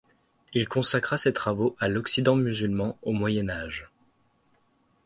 [0.55, 3.87] Il consacra ses travaux à l'Occident musulman au Moyen Age.